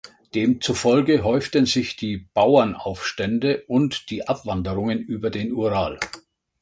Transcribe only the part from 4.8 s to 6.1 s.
über den Ural.